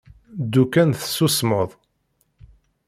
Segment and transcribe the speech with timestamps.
[0.41, 1.69] Ddu kan tessusmeḍ.